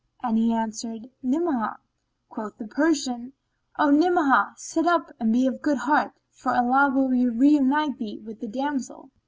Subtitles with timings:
[0.23, 1.77] and he answered "Ni'amah."
[2.27, 3.33] Quoth the Persian,
[3.77, 8.39] "O Ni'amah, sit up and be of good heart, for Allah will reunite thee with
[8.39, 9.11] the damsel."